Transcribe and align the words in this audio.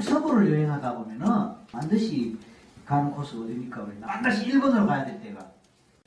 북서부를 0.00 0.50
여행하다 0.52 0.94
보면은 0.94 1.26
반드시 1.70 2.38
가는 2.86 3.10
코스 3.12 3.36
어디입니까? 3.36 3.82
우리 3.82 4.00
반드시 4.00 4.46
일본으로 4.46 4.86
가야 4.86 5.04
될 5.04 5.20
때가. 5.20 5.46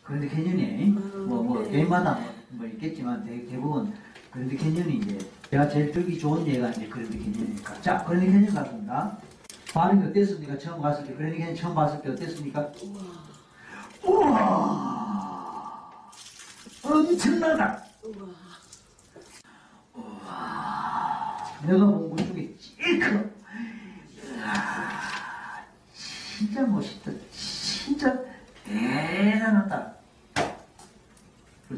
그런데 0.04 0.27
캐년이 0.27 0.85
뭐, 1.27 1.43
뭐, 1.43 1.64
네. 1.64 1.69
개인마다 1.71 2.16
뭐, 2.16 2.33
뭐 2.50 2.66
있겠지만 2.67 3.24
대, 3.24 3.45
대부분 3.45 3.93
그런데 4.32 4.56
캐년이 4.58 4.98
이제 4.98 5.17
제가 5.50 5.69
제일 5.69 5.92
들기 5.92 6.19
좋은 6.19 6.45
예가 6.45 6.69
이제 6.69 6.87
그런데 6.90 7.17
캐년이니까. 7.19 7.82
자, 7.82 8.04
그런데 8.05 8.32
캐년 8.32 8.54
같습니다. 8.54 9.18
반응이 9.74 10.07
어땠습니까? 10.07 10.57
처음 10.57 10.82
갔을 10.82 11.05
때, 11.05 11.14
그런데 11.14 11.38
캐년 11.38 11.55
처음 11.55 11.75
봤을 11.75 12.02
때 12.02 12.10
어땠습니까? 12.10 12.71
우와! 14.04 15.04
엄청나다! 16.84 17.84
우와. 19.94 20.34
내가 21.66 21.86
본것 21.86 22.18
중에 22.28 22.55
제일 22.60 23.00
커. 23.00 23.34
이야, 24.44 25.66
진짜 26.43 26.61
멋있다. 26.65 27.10
진짜 27.32 28.20
대단하다. 28.65 29.93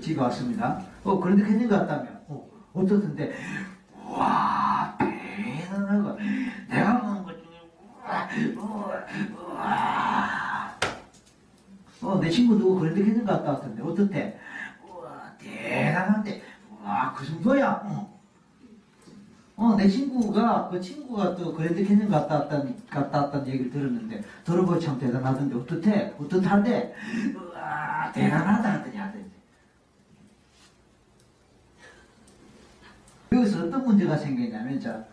집에 0.02 0.20
왔습니다. 0.20 0.82
어, 1.04 1.20
그런데 1.20 1.46
괜히 1.46 1.68
갔다며. 1.68 2.10
어, 2.28 2.50
어떻던데? 2.74 3.36
와, 4.04 4.98
대단하고. 4.98 6.18
내가 6.68 7.00
본것 7.00 7.36
중에, 7.44 8.56
우와, 8.56 9.04
우와. 9.38 10.80
어, 12.02 12.20
내 12.20 12.30
친구 12.32 12.58
누구 12.58 12.80
그런데 12.80 13.04
괜히 13.04 13.24
갔다 13.24 13.52
왔던데. 13.52 13.84
어떻대? 13.84 14.40
우와, 14.84 15.32
대단한데. 15.38 16.42
와, 16.84 17.14
그 17.16 17.24
정도야. 17.24 17.82
어. 17.86 18.05
어, 19.66 19.76
내 19.76 19.90
친구가, 19.90 20.70
그 20.70 20.80
친구가 20.80 21.36
또 21.36 21.52
그랜드 21.56 21.84
캐년 21.84 22.08
갔다 22.08 22.36
왔다는, 22.36 22.76
갔다 22.88 23.24
왔다는 23.24 23.48
얘기를 23.48 23.72
들었는데, 23.72 24.24
들어보니 24.44 24.80
참 24.80 25.00
대단하던데, 25.00 25.56
어떻대? 25.56 26.14
어떻하대? 26.20 26.94
우와, 27.36 28.12
대단하다 28.12 28.74
하더니 28.74 28.96
하던데. 28.96 29.30
여기서 33.32 33.66
어떤 33.66 33.84
문제가 33.86 34.16
생기냐면, 34.16 34.80
자, 34.80 35.04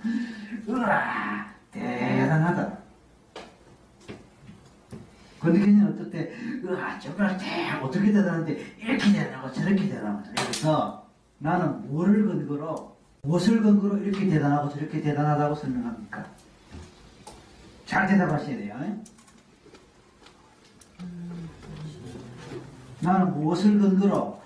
우와, 0.67 1.47
대단하다. 1.71 2.79
그런데 5.41 5.61
걔는 5.61 5.95
어떻대? 5.95 6.31
우와, 6.63 6.99
정말 6.99 7.39
대 7.39 7.71
어떻게 7.81 8.13
대단한데, 8.13 8.77
이렇게 8.79 9.13
대단하고 9.13 9.51
저렇게 9.51 9.89
대단하고, 9.89 10.29
여기서 10.29 11.09
나는 11.39 11.91
뭐를 11.91 12.27
근거로, 12.27 12.93
무엇을 13.25 13.63
근거로 13.63 13.99
이렇게 13.99 14.29
대단하고 14.29 14.69
저렇게 14.69 15.01
대단하다고 15.01 15.55
설명합니까? 15.55 16.27
잘 17.87 18.05
대답하셔야 18.09 18.57
돼요. 18.57 18.77
예? 18.83 19.01
나는 22.99 23.33
무엇을 23.33 23.79
근거로, 23.79 24.43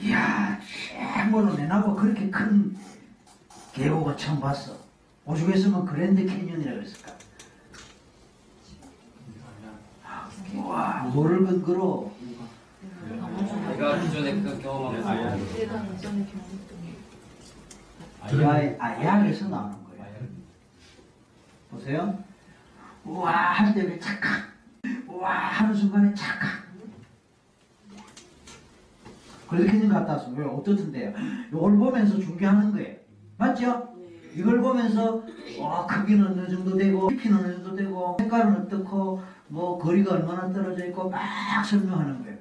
이야, 0.00 0.60
최고로 0.60 1.54
내나고 1.54 1.96
그렇게 1.96 2.30
큰 2.30 2.76
계곡을 3.72 4.16
처음 4.16 4.38
봤어. 4.38 4.76
오죽했으면 5.24 5.84
그랜드 5.84 6.24
캐년이라고 6.24 6.82
했을까? 6.82 7.12
와, 10.64 11.02
뭐를 11.12 11.44
근거로? 11.44 12.14
내가 13.70 14.00
기존에 14.00 14.40
그 14.40 14.56
대단 15.56 15.98
전에 16.00 16.24
경험했던 16.26 16.73
아야, 18.24 18.74
아야에서 18.78 19.48
나오는 19.48 19.76
거예요. 19.84 20.04
보세요. 21.70 22.18
우와, 23.04 23.30
할때왜 23.30 23.98
착각. 23.98 24.48
우와, 25.06 25.30
하는 25.30 25.74
순간에 25.74 26.14
착각. 26.14 26.64
그렇게 29.48 29.72
는 29.72 29.88
갔다 29.90 30.14
왔어요. 30.14 30.34
왜? 30.36 30.44
어떻던데요? 30.46 31.12
이걸 31.52 31.76
보면서 31.76 32.18
중계하는 32.18 32.72
거예요. 32.72 32.96
맞죠? 33.36 33.94
이걸 34.34 34.60
보면서, 34.62 35.22
와, 35.60 35.86
크기는 35.86 36.26
어느 36.26 36.48
정도 36.48 36.76
되고, 36.78 37.08
깊이는 37.08 37.38
어느 37.38 37.52
정도 37.52 37.76
되고, 37.76 38.16
색깔은 38.18 38.62
어떻고, 38.62 39.22
뭐, 39.48 39.78
거리가 39.78 40.14
얼마나 40.14 40.50
떨어져 40.50 40.86
있고, 40.86 41.10
막 41.10 41.62
설명하는 41.62 42.22
거예요. 42.22 42.38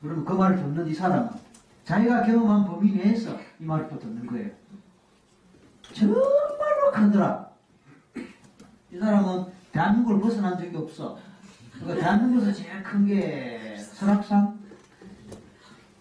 그러면 0.00 0.24
그 0.24 0.32
말을 0.32 0.56
듣는 0.56 0.86
이 0.86 0.94
사람은 0.94 1.43
자기가 1.84 2.22
경험한 2.22 2.64
범위 2.64 2.92
내에서 2.92 3.36
이 3.60 3.64
말을 3.64 3.88
또 3.88 3.98
듣는 3.98 4.26
거예요. 4.26 4.50
정말로 5.92 6.90
크더라. 6.92 7.50
이 8.90 8.98
사람은 8.98 9.44
대한민국을 9.72 10.20
벗어난 10.20 10.56
적이 10.58 10.76
없어. 10.76 11.18
그러니까 11.74 12.00
대한민국에서 12.00 12.52
제일 12.52 12.82
큰 12.82 13.06
게 13.06 13.76
설악산? 13.78 14.58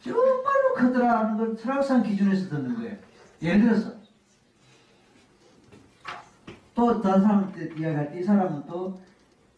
정말로 0.01 0.73
크더라 0.75 1.19
하는 1.19 1.37
걸 1.37 1.57
설악산 1.57 2.03
기준에서 2.03 2.49
듣는 2.49 2.75
거예요. 2.75 2.95
예를 3.41 3.61
들어서 3.61 3.93
또 6.75 7.01
다른 7.01 7.21
사람한테 7.21 7.65
이야기할 7.77 8.11
때 8.11 8.19
이 8.19 8.23
사람은 8.23 8.63
또 8.67 8.99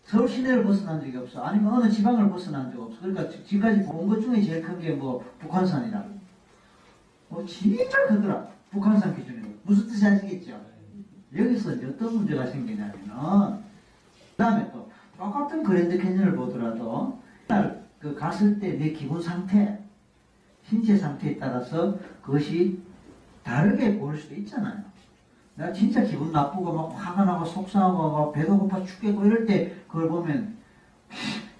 서울 0.04 0.28
시내를 0.28 0.64
벗어난 0.64 1.00
적이 1.02 1.18
없어. 1.18 1.42
아니면 1.44 1.74
어느 1.74 1.90
지방을 1.90 2.30
벗어난 2.30 2.72
적 2.72 2.82
없어. 2.82 3.00
그러니까 3.02 3.30
지- 3.30 3.44
지금까지 3.46 3.84
본 3.84 4.08
것 4.08 4.22
중에 4.22 4.42
제일 4.42 4.62
큰 4.62 4.80
게 4.80 4.92
뭐 4.92 5.24
북한산이라. 5.40 6.15
뭐 7.36 7.46
진짜 7.46 8.08
크더라. 8.08 8.48
북한산 8.72 9.14
기준으로. 9.14 9.50
무슨 9.64 9.88
뜻인지 9.88 10.06
아시겠죠? 10.06 10.62
여기서 11.36 11.72
어떤 11.72 12.16
문제가 12.16 12.46
생기냐면은 12.46 12.96
그 13.04 14.38
다음에 14.38 14.72
또 14.72 14.90
똑같은 15.18 15.62
그랜드 15.64 15.98
캐년을 15.98 16.34
보더라도 16.36 17.20
그 18.00 18.16
갔을 18.16 18.58
때 18.60 18.78
내 18.78 18.92
기분 18.92 19.22
상태, 19.22 19.84
신체 20.64 20.96
상태에 20.98 21.38
따라서 21.38 21.98
그것이 22.22 22.80
다르게 23.44 23.98
보일 24.00 24.18
수도 24.18 24.36
있잖아요. 24.36 24.80
내가 25.56 25.74
진짜 25.74 26.04
기분 26.04 26.32
나쁘고 26.32 26.72
막 26.72 26.90
화가 26.92 27.26
나고 27.26 27.44
속상하고 27.44 28.12
막 28.12 28.34
배도 28.34 28.58
고파 28.58 28.82
죽겠고 28.84 29.26
이럴 29.26 29.46
때 29.46 29.76
그걸 29.88 30.08
보면 30.08 30.56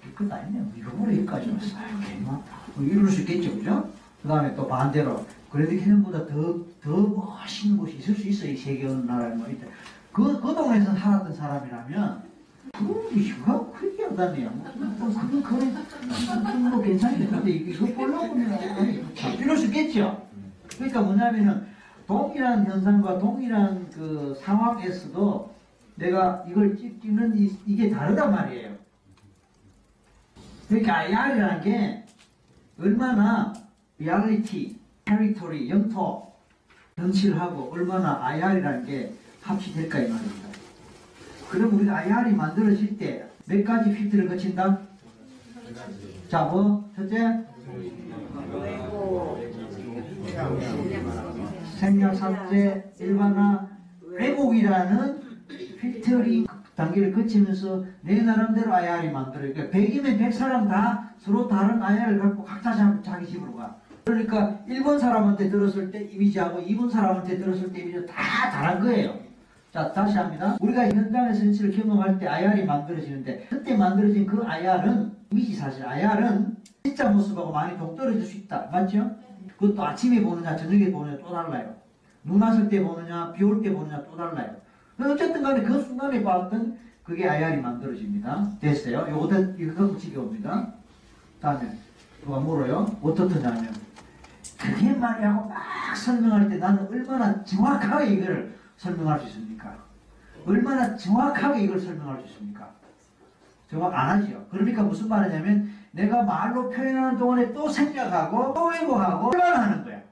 이것 0.08 0.30
아니네 0.32 0.58
뭐 0.60 0.72
이거 0.76 1.12
여기까지 1.12 1.50
왔어 1.50 1.78
아유 1.78 2.00
개맞다 2.06 2.56
뭐 2.74 2.84
이럴 2.84 3.08
수 3.08 3.20
있겠죠 3.22 3.56
그죠? 3.56 3.90
그 4.22 4.28
다음에 4.28 4.54
또 4.54 4.66
반대로 4.68 5.24
그래도 5.56 5.82
캐년보다 5.82 6.26
더, 6.26 6.58
더 6.82 6.90
멋있는 6.90 7.78
곳이 7.78 7.96
있을 7.96 8.14
수 8.14 8.28
있어 8.28 8.46
이 8.46 8.54
세계 8.54 8.86
어느 8.86 9.06
나라에 9.06 9.34
뭐 9.34 9.48
있다 9.48 9.66
그, 10.12 10.38
그 10.38 10.54
동네에서 10.54 10.94
살았던 10.94 11.32
사람이라면 11.32 12.26
그 12.72 13.20
휴가 13.20 13.70
크게 13.70 14.04
하다네요. 14.04 14.50
뭐, 14.50 14.70
뭐 14.98 15.08
그건 15.08 15.74
그건 15.86 16.70
뭐 16.70 16.82
괜찮은데. 16.82 17.26
근데 17.26 17.50
이거 17.50 17.86
보려고 17.86 18.34
그러면 18.34 19.14
이럴 19.38 19.56
수 19.56 19.66
있겠죠? 19.66 20.26
그러니까 20.74 21.00
뭐냐면은 21.00 21.66
동일한 22.06 22.66
현상과 22.66 23.18
동일한 23.18 23.88
그 23.90 24.38
상황에서도 24.42 25.54
내가 25.94 26.44
이걸 26.48 26.76
찍기는 26.76 27.38
이, 27.38 27.56
이게 27.66 27.88
다르단 27.88 28.30
말이에요. 28.30 28.76
그러니까 30.68 30.96
IR이라는 30.96 31.60
게 31.62 32.04
얼마나 32.78 33.54
리얼리티, 33.98 34.78
테리토리, 35.16 35.70
영토, 35.70 36.32
정치를하고 36.96 37.70
얼마나 37.72 38.18
IR이라는 38.24 38.84
게 38.86 39.12
합치 39.40 39.72
될까 39.72 40.00
이 40.00 40.08
말입니다. 40.10 40.48
그럼 41.48 41.74
우리가 41.76 41.96
IR이 41.98 42.34
만들어질 42.34 42.98
때 42.98 43.24
몇 43.48 43.62
가지 43.64 43.94
필터를 43.94 44.26
거친다? 44.28 44.80
자, 46.28 46.42
뭐? 46.46 46.90
첫째, 46.96 47.44
생략 51.78 52.16
삭제, 52.16 52.92
일반화, 52.98 53.68
왜곡이라는 54.02 55.20
필터링 55.80 56.46
단계를 56.74 57.12
거치면서 57.14 57.84
내 58.00 58.20
나름대로 58.22 58.74
IR이 58.74 59.10
만들어요. 59.12 59.52
그러니까 59.54 59.78
100이면 59.78 60.18
100사람 60.18 60.68
다 60.68 61.12
서로 61.20 61.46
다른 61.46 61.80
IR을 61.80 62.18
갖고 62.18 62.42
각자 62.42 62.74
자- 62.74 62.98
자기 63.04 63.26
집으로 63.28 63.54
가. 63.54 63.76
그러니까 64.16 64.60
1번 64.68 65.00
사람한테 65.00 65.50
들었을 65.50 65.90
때 65.90 66.04
이미지하고 66.04 66.60
2번 66.60 66.88
사람한테 66.88 67.38
들었을 67.38 67.72
때 67.72 67.80
이미지 67.80 68.06
다 68.06 68.48
다른 68.52 68.80
거예요. 68.80 69.18
자, 69.72 69.92
다시 69.92 70.16
합니다. 70.16 70.56
우리가 70.60 70.86
현장의 70.88 71.36
현실을 71.36 71.72
경험할 71.72 72.16
때 72.20 72.28
IR이 72.28 72.64
만들어지는데 72.64 73.48
그때 73.50 73.76
만들어진 73.76 74.24
그 74.24 74.44
IR은 74.44 75.10
이미지 75.32 75.54
사실 75.56 75.84
IR은 75.84 76.56
진짜 76.84 77.10
모습하고 77.10 77.50
많이 77.50 77.76
동떨어질 77.76 78.22
수 78.22 78.36
있다. 78.36 78.68
맞죠? 78.70 79.10
그것도 79.58 79.84
아침에 79.84 80.22
보느냐 80.22 80.54
저녁에 80.54 80.92
보느냐 80.92 81.18
또 81.18 81.32
달라요. 81.32 81.74
눈 82.22 82.40
왔을 82.40 82.68
때 82.68 82.80
보느냐 82.80 83.32
비 83.32 83.42
올 83.42 83.60
때 83.60 83.72
보느냐 83.72 84.04
또 84.04 84.16
달라요. 84.16 84.54
어쨌든 85.00 85.42
간에 85.42 85.62
그 85.62 85.82
순간에 85.82 86.22
봤던 86.22 86.78
그게 87.02 87.28
IR이 87.28 87.60
만들어집니다. 87.60 88.52
됐어요. 88.60 89.04
요거 89.10 89.28
이거 89.58 89.86
붙이게 89.88 90.16
옵니다. 90.16 90.72
다음에 91.40 91.68
누가 92.24 92.38
물어요? 92.38 92.86
어떻더냐면 93.02 93.85
그게 94.66 94.92
말이라고 94.92 95.48
막 95.48 95.96
설명할 95.96 96.48
때 96.48 96.56
나는 96.56 96.86
얼마나 96.88 97.44
정확하게 97.44 98.14
이걸 98.14 98.54
설명할 98.76 99.20
수 99.20 99.28
있습니까? 99.28 99.76
얼마나 100.44 100.96
정확하게 100.96 101.62
이걸 101.62 101.78
설명할 101.78 102.20
수 102.22 102.26
있습니까? 102.32 102.70
정확 103.70 103.94
안 103.94 104.18
하지요. 104.18 104.44
그러니까 104.50 104.82
무슨 104.82 105.08
말이냐면 105.08 105.72
내가 105.92 106.22
말로 106.22 106.68
표현하는 106.68 107.18
동안에 107.18 107.52
또 107.52 107.68
생략하고 107.68 108.54
또 108.54 108.66
왜곡하고 108.66 109.30
혼란하는 109.30 109.84
거야. 109.84 110.02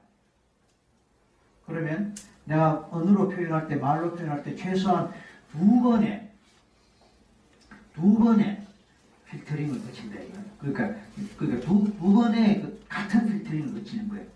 그러면 1.65 2.15
내가 2.45 2.87
언어로 2.91 3.29
표현할 3.29 3.67
때 3.67 3.75
말로 3.75 4.13
표현할 4.13 4.43
때 4.43 4.55
최소한 4.55 5.11
두 5.51 5.81
번의 5.81 6.31
두 7.93 8.17
번의 8.17 8.61
필터링을 9.29 9.81
거친다. 9.85 10.17
그러니까 10.59 10.99
그러니까 11.37 11.65
두, 11.65 11.83
두 11.97 12.13
번의 12.13 12.61
그 12.61 12.85
같은 12.89 13.25
필터링을 13.25 13.73
거치는 13.73 14.09
거예요. 14.09 14.34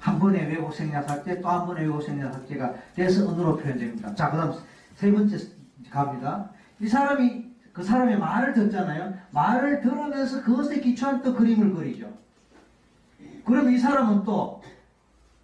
한 0.00 0.18
번에 0.18 0.46
왜곡 0.46 0.72
생략할 0.74 1.24
때또한 1.24 1.66
번에 1.66 1.82
왜곡 1.82 2.02
생략할 2.02 2.46
때가 2.46 2.74
돼서 2.94 3.28
언어로 3.28 3.56
표현됩니다. 3.56 4.14
자, 4.14 4.30
그 4.30 4.36
다음 4.36 4.54
세 4.94 5.10
번째 5.10 5.36
갑니다. 5.90 6.50
이 6.80 6.86
사람이 6.86 7.48
그 7.72 7.82
사람의 7.82 8.18
말을 8.18 8.54
듣잖아요. 8.54 9.14
말을 9.30 9.80
들으면서 9.80 10.42
그것에 10.42 10.80
기초한 10.80 11.22
또 11.22 11.34
그림을 11.34 11.74
그리죠. 11.74 12.12
그럼 13.44 13.70
이 13.70 13.78
사람은 13.78 14.24
또 14.24 14.62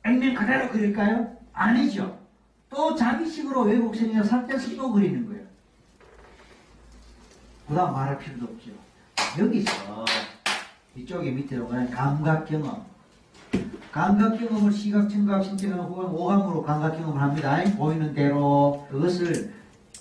액면 0.05 0.35
그대로 0.35 0.69
그릴까요? 0.69 1.37
아니죠. 1.53 2.19
또 2.69 2.95
자기식으로 2.95 3.63
왜곡 3.63 3.95
생략 3.95 4.25
삭제해서 4.25 4.77
또 4.77 4.93
그리는 4.93 5.27
거예요. 5.27 5.45
그 7.69 7.75
다음 7.75 7.93
말할 7.93 8.19
필요도 8.19 8.45
없죠. 8.45 8.71
여기서 9.39 10.05
이쪽에 10.97 11.31
밑으로 11.31 11.69
가는 11.69 11.91
감각 11.91 12.45
경험. 12.47 12.85
감각 13.95 14.37
경험을 14.37 14.73
시각, 14.73 15.09
청각, 15.09 15.45
신체감, 15.45 15.79
혹은 15.79 16.07
오감으로 16.07 16.65
감각 16.65 16.99
경험을 16.99 17.23
합니다. 17.23 17.63
보이는 17.79 18.13
대로 18.13 18.85
그것을 18.91 19.55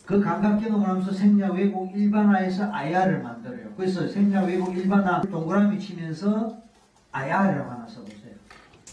그 0.03 0.19
감각 0.19 0.57
경험을 0.57 0.89
하면서 0.89 1.11
생략 1.11 1.53
왜곡 1.53 1.95
일반화해서 1.95 2.73
IR을 2.73 3.21
만들어요. 3.21 3.67
그래서 3.77 4.07
생략 4.07 4.45
왜곡 4.45 4.75
일반화 4.75 5.21
동그라미 5.21 5.79
치면서 5.79 6.57
IR을 7.11 7.69
하나 7.69 7.85
써보세요. 7.87 8.33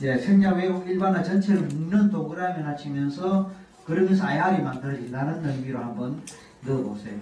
예, 0.02 0.18
생략 0.18 0.58
왜곡 0.58 0.86
일반화 0.86 1.22
전체를 1.22 1.62
묶는 1.62 2.10
동그라미 2.10 2.62
하나 2.62 2.76
치면서 2.76 3.50
그러면서 3.86 4.26
IR이 4.26 4.62
만들어진다는 4.62 5.46
의미로 5.48 5.78
한번 5.78 6.20
넣어보세요. 6.60 7.18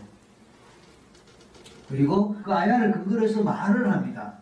그리고 1.88 2.34
그 2.42 2.52
IR을 2.52 2.90
근거로 2.90 3.22
해서 3.22 3.40
말을 3.40 3.92
합니다. 3.92 4.34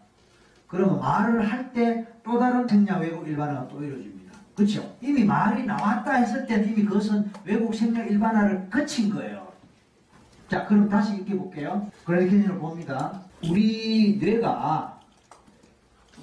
그러면 0.69 1.00
말을 1.00 1.47
할 1.47 1.67
때 1.75 2.06
또 2.26 2.40
다른 2.40 2.67
생략 2.67 3.00
왜곡 3.00 3.26
일반화가 3.28 3.69
또 3.69 3.82
이루어집니다. 3.82 4.32
그렇죠? 4.56 4.96
이미 5.00 5.25
말이 5.25 5.64
나왔다 5.64 6.14
했을 6.14 6.44
때는 6.44 6.69
이미 6.70 6.84
그것은 6.84 7.31
왜곡 7.44 7.73
생략 7.73 8.11
일반화를 8.11 8.69
거친 8.69 9.14
거예요. 9.14 9.46
자, 10.49 10.67
그럼 10.67 10.88
다시 10.88 11.17
읽어볼게요. 11.19 11.88
그래디케이션을 12.05 12.58
봅니다. 12.58 13.23
우리 13.49 14.19
뇌가 14.20 15.00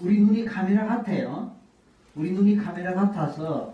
우리 0.01 0.19
눈이 0.19 0.43
카메라 0.45 0.85
같아요. 0.85 1.55
우리 2.15 2.31
눈이 2.31 2.57
카메라 2.57 2.93
같아서 2.93 3.73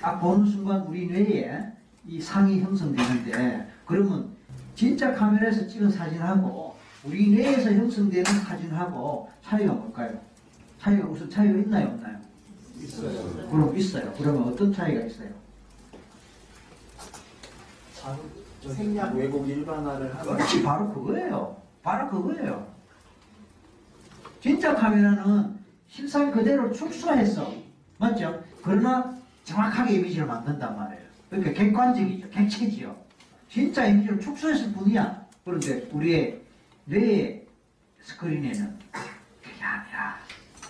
딱 0.00 0.20
보는 0.20 0.46
순간 0.46 0.82
우리 0.82 1.06
뇌에 1.08 1.60
이 2.06 2.20
상이 2.20 2.60
형성되는데 2.60 3.68
그러면 3.84 4.28
진짜 4.76 5.12
카메라에서 5.12 5.66
찍은 5.66 5.90
사진하고 5.90 6.76
우리 7.02 7.30
뇌에서 7.30 7.72
형성되는 7.72 8.24
사진하고 8.24 9.28
차이가 9.42 9.72
뭘까요? 9.72 10.20
차이가 10.84 11.06
무슨 11.06 11.30
차이가 11.30 11.58
있나요, 11.60 11.86
없나요? 11.88 12.18
있어요. 12.76 13.48
그럼 13.50 13.74
있어요. 13.74 14.12
그러면 14.18 14.42
어떤 14.42 14.70
차이가 14.70 15.00
있어요? 15.06 15.30
생략 18.74 19.14
왜곡 19.14 19.48
일반화를 19.48 20.14
하면 20.14 20.36
그렇지, 20.36 20.62
바로 20.62 20.92
그거예요. 20.92 21.56
바로 21.82 22.10
그거예요. 22.10 22.66
진짜 24.42 24.74
카메라는 24.74 25.58
실상 25.88 26.30
그대로 26.30 26.70
축소해서, 26.70 27.50
맞죠? 27.96 28.44
그러나 28.62 29.16
정확하게 29.44 29.94
이미지를 29.94 30.26
만든단 30.26 30.76
말이에요. 30.76 31.02
그러니까 31.30 31.52
객관적이죠. 31.54 32.28
객체지요. 32.28 32.94
진짜 33.48 33.86
이미지를 33.86 34.20
축소했을 34.20 34.72
뿐이야. 34.72 35.24
그런데 35.46 35.88
우리의 35.92 36.42
뇌의 36.84 37.46
스크린에는 38.02 38.78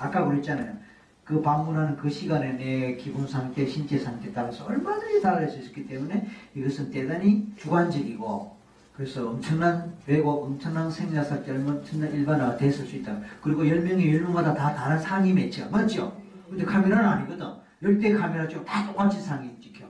아까 0.00 0.24
그랬잖아요. 0.24 0.84
그 1.24 1.40
방문하는 1.40 1.96
그 1.96 2.10
시간에 2.10 2.52
내 2.52 2.96
기분 2.96 3.26
상태, 3.26 3.66
신체 3.66 3.98
상태에 3.98 4.30
따라서 4.32 4.66
얼마든지 4.66 5.22
달라질 5.22 5.62
수 5.62 5.68
있기 5.68 5.86
때문에 5.86 6.28
이것은 6.54 6.90
대단히 6.90 7.50
주관적이고 7.56 8.54
그래서 8.94 9.30
엄청난 9.30 9.92
왜곡, 10.06 10.44
엄청난 10.44 10.90
생략삭제, 10.90 11.50
엄청난 11.50 12.12
일반화가 12.12 12.56
됐을 12.58 12.86
수 12.86 12.96
있다. 12.96 13.18
그리고 13.42 13.64
10명이 13.64 14.04
10명마다 14.04 14.54
다 14.54 14.74
다른 14.74 14.98
상이 14.98 15.32
맺혀 15.32 15.68
맞죠? 15.68 16.14
근데 16.48 16.64
카메라는 16.64 17.04
아니거든. 17.04 17.46
10대 17.82 18.16
카메라 18.16 18.46
찍고 18.46 18.64
다 18.64 18.86
똑같이 18.86 19.20
상이 19.20 19.50
찍혀. 19.60 19.84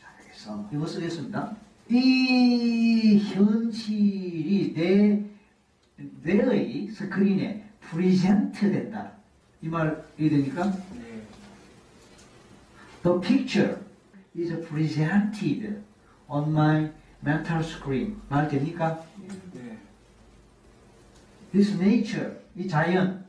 자, 0.00 0.08
그래서 0.22 0.68
이거 0.72 0.86
쓰겠습니다. 0.86 1.56
이 1.88 3.18
현실이 3.18 4.74
내 4.74 5.22
뇌의 6.22 6.88
스크린에 6.88 7.65
present 7.90 8.70
된다. 8.72 9.12
이 9.62 9.68
말 9.68 10.04
이해됩니까? 10.18 10.64
네. 10.94 11.22
The 13.02 13.20
picture 13.20 13.78
is 14.36 14.52
presented 14.68 15.82
on 16.28 16.50
my 16.50 16.90
mental 17.24 17.60
screen. 17.64 18.20
말 18.28 18.48
됩니까? 18.48 19.02
네. 19.54 19.78
This 21.52 21.72
nature, 21.74 22.36
이 22.54 22.68
자연, 22.68 23.24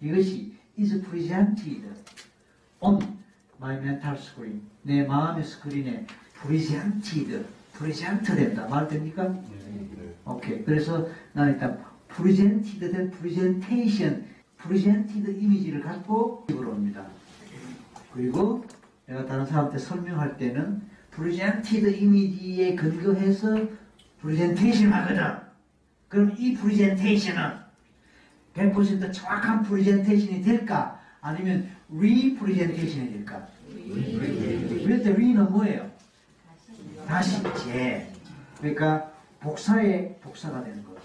이것이 0.00 0.54
is 0.78 1.00
presented 1.02 1.86
on 2.80 2.98
my 3.60 3.76
mental 3.76 4.16
screen. 4.16 4.62
내 4.82 5.04
마음의 5.04 5.44
스크린에 5.44 6.06
presented, 6.42 7.44
present 7.76 8.24
된다. 8.34 8.66
말 8.68 8.88
됩니까? 8.88 9.32
오케이. 10.24 10.64
그래서 10.64 11.08
나는 11.32 11.54
일단 11.54 11.82
presented 12.08 12.92
된 12.92 13.10
presentation, 13.10 14.26
presented 14.56 15.30
이미지를 15.30 15.80
갖고 15.80 16.46
입으로 16.50 16.70
옵니다. 16.70 17.06
그리고 18.12 18.64
내가 19.06 19.24
다른 19.24 19.46
사람한테 19.46 19.78
설명할 19.78 20.36
때는 20.36 20.82
presented 21.10 21.96
이미지에 21.96 22.74
근거해서 22.74 23.68
presentation 24.20 24.92
하거든. 24.92 25.48
그럼 26.08 26.34
이 26.38 26.54
presentation은 26.54 27.68
100% 28.54 29.12
정확한 29.12 29.62
presentation이 29.62 30.42
될까? 30.42 31.00
아니면 31.20 31.70
representation이 31.92 33.12
될까? 33.12 33.46
그럴 34.82 35.02
때 35.02 35.10
re는 35.10 35.50
뭐예요? 35.50 35.90
다시 37.06 37.42
재. 37.64 38.10
그러니까 38.58 39.12
복사의 39.40 40.16
복사가 40.20 40.64
되는 40.64 40.82
거죠. 40.84 40.97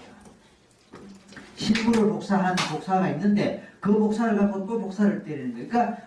실물을 1.63 2.10
복사한 2.10 2.55
복사가 2.55 3.10
있는데 3.12 3.65
그 3.79 3.98
복사를 3.98 4.38
갖고 4.38 4.67
또 4.67 4.79
복사를 4.82 5.24
때리는 5.24 5.53
거예요. 5.53 5.70
그러니까 5.70 5.98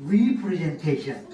representation. 0.00 1.26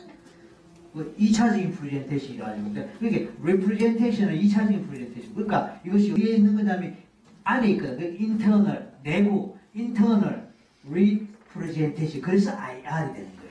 그 0.93 1.15
2차적인 1.19 1.77
프레젠테이션이라고 1.77 2.50
하는데 2.50 2.93
그게 2.99 3.29
representation은 3.41 4.41
2차적인 4.41 4.89
프레젠테이션. 4.89 5.35
그러니까 5.35 5.81
이것이 5.85 6.12
위에 6.12 6.37
있는 6.37 6.57
거냐면 6.57 6.97
안에 7.45 7.71
있거든. 7.73 7.99
그 7.99 8.05
internal, 8.19 8.91
내부, 9.03 9.57
internal 9.77 10.49
representation. 10.89 12.21
그래서 12.23 12.57
IR이 12.57 13.12
되는 13.12 13.31
거예요. 13.37 13.50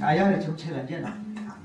IR의 0.00 0.40
정체가 0.40 0.82
이제 0.82 1.00
나옵니다. 1.00 1.56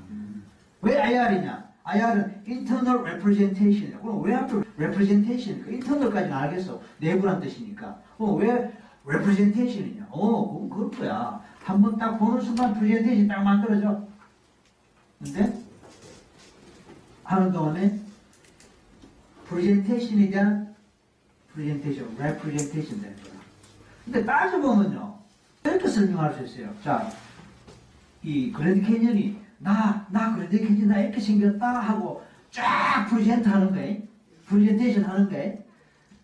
왜 0.82 1.00
IR이냐? 1.00 1.67
IR은 1.92 2.42
internal 2.46 2.98
representation이야. 3.02 4.00
그럼 4.00 4.22
왜 4.22 4.34
하필 4.34 4.62
representation? 4.76 5.64
그 5.64 5.70
internal까지는 5.72 6.36
알겠어. 6.36 6.80
내부란 6.98 7.40
뜻이니까. 7.40 7.98
어, 8.18 8.32
왜 8.34 8.70
representation이냐? 9.06 10.06
어, 10.10 10.52
그건 10.52 10.68
그럴 10.68 10.90
거야. 10.90 11.40
한 11.64 11.80
번 11.82 11.98
딱 11.98 12.18
보는 12.18 12.42
순간 12.42 12.74
presentation 12.74 13.26
딱 13.28 13.42
만들어져. 13.42 14.06
근데 15.22 15.52
하는 17.24 17.52
동안에 17.52 17.98
presentation에 19.48 20.28
대한 20.30 20.74
presentation, 21.54 22.14
representation 22.18 23.00
되는 23.00 23.16
거야. 23.16 23.32
근데 24.04 24.24
따져보면요. 24.26 25.18
이렇게 25.64 25.88
설명할 25.88 26.34
수 26.34 26.44
있어요. 26.44 26.74
자, 26.84 27.10
이 28.22 28.52
그랜드 28.52 28.86
캐년이 28.86 29.38
나, 29.58 30.06
나 30.10 30.34
그랜드 30.34 30.58
캐년 30.58 30.88
나 30.88 31.00
이렇게 31.00 31.20
생겼다 31.20 31.80
하고 31.80 32.22
쫙 32.50 33.06
present 33.08 33.48
하는 33.48 33.70
거예요. 33.72 34.02
프레젠테이션 34.46 35.04
하는 35.04 35.28
거예요. 35.28 35.58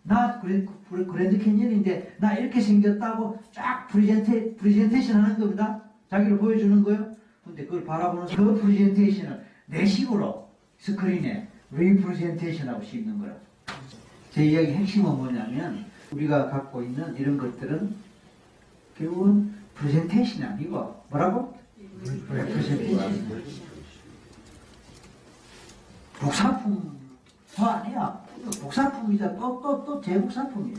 나 0.03 0.39
그랜드, 0.39 0.71
그랜드 0.89 1.37
캐년인데 1.37 2.17
나 2.19 2.33
이렇게 2.33 2.61
생겼다고 2.61 3.39
쫙 3.51 3.87
프레젠테, 3.87 4.55
프레젠테이션 4.55 5.21
하는 5.21 5.39
겁니다. 5.39 5.81
자기를 6.09 6.37
보여주는 6.37 6.83
거예요. 6.83 7.15
근데 7.43 7.65
그걸 7.65 7.85
바라보는 7.85 8.35
그 8.35 8.61
프레젠테이션을 8.61 9.45
내 9.67 9.85
식으로 9.85 10.49
스크린에 10.79 11.47
리프레젠테이션하고 11.71 12.83
씹는 12.83 13.19
거야. 13.19 13.35
제 14.31 14.45
이야기 14.45 14.73
핵심은 14.73 15.17
뭐냐면 15.17 15.85
우리가 16.11 16.49
갖고 16.49 16.83
있는 16.83 17.15
이런 17.15 17.37
것들은 17.37 17.95
결국은 18.97 19.53
프레젠테이션이 19.75 20.45
아니고 20.45 21.03
뭐라고? 21.09 21.57
복사품 26.19 26.97
더 27.55 27.65
아니야. 27.65 28.25
복사품이자 28.61 29.35
또또 29.35 29.83
또 29.85 30.01
재복사품이야. 30.01 30.77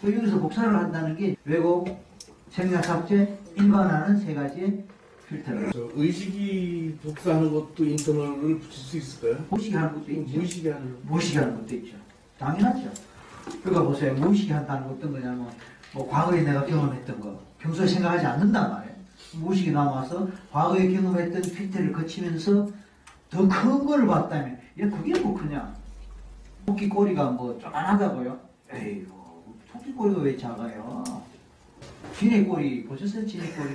그 0.00 0.14
여기서 0.16 0.38
복사를 0.38 0.74
한다는 0.74 1.16
게 1.16 1.36
왜곡, 1.44 2.04
생략 2.50 2.84
삭제, 2.84 3.38
일반화는 3.56 4.18
세 4.20 4.34
가지의 4.34 4.84
필터를. 5.28 5.70
저 5.72 5.88
의식이 5.94 6.98
복사하는 7.02 7.52
것도 7.52 7.84
인터널을 7.84 8.58
붙일 8.58 8.72
수 8.72 8.96
있을까요? 8.96 9.44
무식하는 9.48 9.94
것도 9.94 10.12
있죠. 10.12 10.36
무의식이 10.36 10.68
하는 10.68 10.96
무의식하는 11.02 11.56
것도 11.60 11.74
있죠. 11.76 11.96
당연하죠. 12.38 12.90
그러니까 13.62 13.82
보세요. 13.84 14.14
무의식이 14.14 14.52
한다는 14.52 14.88
건 14.88 14.96
어떤 14.96 15.12
거냐면, 15.12 15.50
뭐, 15.94 16.08
과거에 16.08 16.42
내가 16.42 16.64
경험했던 16.66 17.20
거, 17.20 17.40
평소에 17.58 17.86
생각하지 17.86 18.26
않는단 18.26 18.70
말이에요. 18.70 18.81
무의식이 19.38 19.70
남아서 19.72 20.28
과거에 20.52 20.88
경험했던 20.92 21.42
필터를 21.42 21.92
거치면서 21.92 22.68
더 23.30 23.48
큰 23.48 23.86
걸 23.86 24.06
봤다면, 24.06 24.58
야, 24.80 24.90
그게 24.90 25.18
뭐 25.20 25.34
그냥, 25.34 25.74
토끼 26.66 26.88
꼬리가 26.88 27.30
뭐 27.30 27.58
쪼만하다고요? 27.58 28.38
에이구, 28.72 29.12
토끼 29.72 29.92
꼬리가 29.92 30.20
왜 30.20 30.36
작아요? 30.36 31.02
쥐네 32.18 32.44
꼬리, 32.44 32.84
보셨어요? 32.84 33.26
쥐네 33.26 33.50
꼬리? 33.52 33.70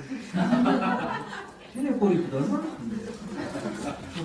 쥐네 1.72 1.90
꼬리보다 1.98 2.36
얼마나 2.36 2.62
큰데요? 2.76 4.18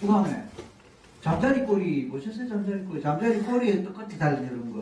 그 0.00 0.06
다음에 0.06 0.44
잠자리 1.20 1.62
꼬리 1.64 2.08
보셨어요? 2.08 2.48
잠자리 2.48 2.82
꼬리 2.84 3.00
잠자리 3.02 3.40
꼬리에 3.40 3.82
또 3.82 3.92
끝에 3.92 4.08
이런 4.16 4.72
거 4.72 4.80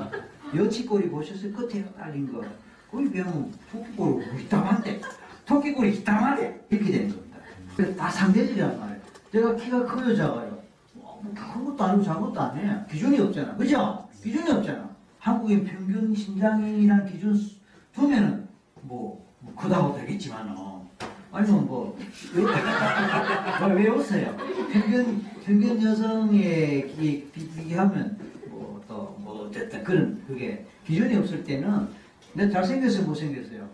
어. 0.00 0.10
여치 0.54 0.86
꼬리 0.86 1.08
보셨어요? 1.08 1.52
끝에 1.52 1.84
달린 1.98 2.32
거 2.32 2.42
거기 2.90 3.10
비하면 3.10 3.52
토끼 3.72 3.90
꼬리 3.96 4.42
이따만데 4.44 5.00
토끼 5.44 5.72
꼬리 5.72 5.96
이따만데 5.96 6.66
이렇게 6.70 6.92
되는 6.92 7.08
겁니다 7.08 7.38
그래서 7.76 7.96
다 7.96 8.08
상대적이란 8.08 8.78
말이에요 8.78 9.00
제가 9.32 9.56
키가 9.56 9.84
커요 9.86 10.14
작아요 10.16 10.62
어, 11.00 11.20
뭐큰 11.24 11.64
것도 11.64 11.84
아니고 11.84 12.02
작은 12.04 12.20
것도 12.22 12.40
아니에요 12.40 12.84
기준이 12.88 13.18
없잖아 13.18 13.56
그죠? 13.56 14.08
기준이 14.22 14.48
없잖아 14.50 14.88
한국의 15.18 15.64
평균 15.64 16.14
신장이라는 16.14 17.06
기준 17.10 17.34
수- 17.34 17.56
두면은 17.92 18.46
뭐, 18.82 19.26
뭐 19.40 19.54
크다고 19.56 19.96
되겠지만 19.98 20.54
어. 20.56 20.88
아니면 21.32 21.66
뭐 21.66 21.98
왜, 22.34 22.44
왜, 22.44 23.74
왜 23.74 23.88
웃어요? 23.90 24.36
평균 24.72 25.24
평균 25.46 25.80
여성에 25.80 26.86
비- 26.98 27.24
비- 27.32 27.48
비교하면 27.50 28.18
뭐또뭐 28.48 29.46
어쨌든 29.48 29.84
그런 29.84 30.20
그게 30.26 30.66
기준이 30.84 31.14
없을 31.14 31.44
때는 31.44 31.86
내가 32.34 32.50
잘생겼어요 32.52 33.06
못생겼어요? 33.06 33.68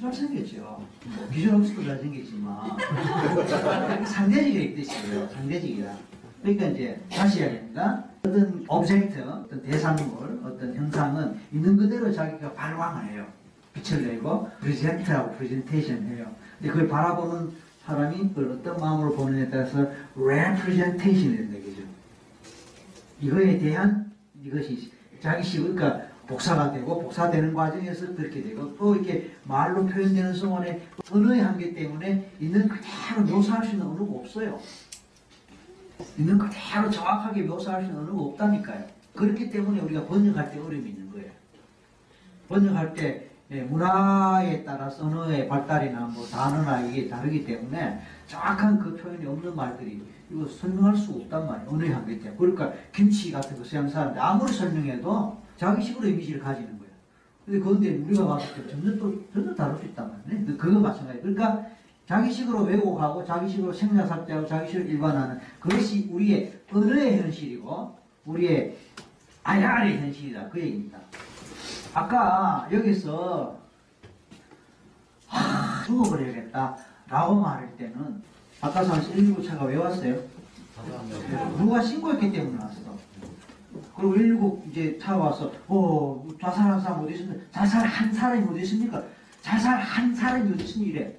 잘생겼죠. 0.00 0.56
뭐 1.06 1.28
기준 1.32 1.54
없어도 1.54 1.84
잘생겼지만 1.84 2.58
상대적이라 4.04 4.74
뜻이에요. 4.74 5.28
상대적이라. 5.28 5.96
그러니까 6.42 6.66
이제 6.66 7.00
다시 7.08 7.38
이야기합니다. 7.40 8.04
어떤 8.26 8.64
object, 8.68 9.20
어떤 9.20 9.62
대상물, 9.62 10.40
어떤 10.44 10.74
현상은 10.74 11.36
있는 11.52 11.76
그대로 11.76 12.12
자기가 12.12 12.52
발광을 12.54 13.12
해요. 13.12 13.24
빛을 13.72 14.02
내고 14.08 14.48
프레젠트하고 14.60 15.36
프레젠테이션 15.36 16.06
해요. 16.08 16.26
근데 16.58 16.72
그걸 16.72 16.88
바라보는 16.88 17.52
사람이 17.86 18.30
그걸 18.30 18.52
어떤 18.52 18.78
마음으로 18.78 19.14
보느냐에 19.14 19.50
따라서 19.50 19.86
representation이 20.16 21.36
된다 21.36 21.58
그죠. 21.58 21.82
이거에 23.20 23.58
대한 23.58 24.10
이것이 24.42 24.90
자기식 25.20 25.62
그러니까 25.62 26.02
복사가 26.26 26.72
되고 26.72 27.02
복사되는 27.02 27.52
과정에서 27.52 28.14
그렇게 28.14 28.42
되고 28.42 28.74
또 28.76 28.94
이렇게 28.94 29.32
말로 29.44 29.86
표현되는 29.86 30.32
순간에 30.32 30.86
언어의 31.10 31.42
한계 31.42 31.74
때문에 31.74 32.30
있는 32.40 32.68
그대로 32.68 33.22
묘사할 33.26 33.64
수 33.64 33.72
있는 33.72 33.86
언어가 33.86 34.12
없어요. 34.18 34.58
있는 36.18 36.38
그대로 36.38 36.90
정확하게 36.90 37.42
묘사할 37.42 37.82
수 37.82 37.88
있는 37.88 38.02
언어가 38.02 38.22
없다니까요. 38.22 38.86
그렇기 39.14 39.50
때문에 39.50 39.80
우리가 39.82 40.06
번역할 40.06 40.50
때 40.50 40.58
어려움이 40.58 40.88
있는 40.88 41.10
거예요. 41.12 41.30
번역할 42.48 42.94
때 42.94 43.04
예, 43.04 43.23
문화에 43.48 44.64
따라서 44.64 45.04
언어의 45.04 45.48
발달이나 45.48 46.00
뭐 46.06 46.26
단어나 46.26 46.80
이게 46.80 47.08
다르기 47.08 47.44
때문에 47.44 48.00
정확한 48.26 48.78
그 48.78 48.96
표현이 48.96 49.26
없는 49.26 49.54
말들이 49.54 50.02
이거 50.30 50.46
설명할 50.46 50.96
수 50.96 51.12
없단 51.12 51.46
말이에요. 51.46 51.70
언어의 51.70 51.90
한계 51.90 52.18
때문에. 52.18 52.36
그러니까 52.36 52.72
김치 52.92 53.30
같은 53.30 53.56
거 53.56 53.64
서양 53.64 53.88
사람들 53.88 54.20
아무리 54.20 54.52
설명해도 54.52 55.42
자기식으로 55.56 56.08
이미지를 56.08 56.40
가지는 56.40 56.78
거예요. 56.78 56.92
근데 57.44 57.60
그런데 57.60 57.96
우리가 57.98 58.26
봤을 58.26 58.54
때 58.54 58.70
전혀 58.70 58.96
또 58.96 59.22
전혀 59.32 59.54
다를 59.54 59.76
수 59.76 59.84
있단 59.84 60.10
말이에요. 60.26 60.56
그거 60.56 60.80
마찬가지. 60.80 61.20
그러니까 61.20 61.66
자기식으로 62.06 62.64
왜곡하고 62.64 63.24
자기식으로 63.24 63.72
생략 63.72 64.06
삭제하고 64.06 64.46
자기식으로 64.46 64.88
일반화하는 64.88 65.38
그것이 65.60 66.08
우리의 66.10 66.60
언어의 66.72 67.22
현실이고 67.22 67.96
우리의 68.24 68.76
IR의 69.42 69.98
현실이다. 69.98 70.48
그 70.48 70.60
얘기입니다. 70.60 70.98
아까 71.94 72.68
여기서 72.72 73.56
하, 75.28 75.84
죽어버려야겠다 75.84 76.76
라고 77.08 77.36
말할 77.36 77.76
때는 77.76 78.22
아까 78.60 78.84
상시 78.84 79.12
119차가 79.12 79.66
왜 79.66 79.76
왔어요? 79.76 80.20
누가 81.56 81.80
신고했기 81.80 82.32
때문에 82.32 82.62
왔어. 82.62 82.80
그리고 83.96 84.12
119 84.12 84.62
이제 84.70 84.98
차 85.00 85.16
와서 85.16 85.52
어 85.68 86.26
자살한 86.40 86.80
사람 86.80 87.04
어디 87.04 87.14
있습니까? 87.14 87.44
자살한 87.52 88.12
사람이 88.12 88.48
어디 88.50 88.60
있습니까? 88.62 89.02
자살한 89.42 90.14
사람이 90.14 90.52
어디 90.52 90.64
있습니까? 90.64 90.98
이래. 91.00 91.18